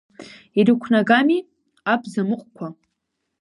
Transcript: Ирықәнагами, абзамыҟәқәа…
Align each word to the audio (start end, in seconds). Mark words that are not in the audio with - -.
Ирықәнагами, 0.59 1.37
абзамыҟәқәа… 1.93 2.67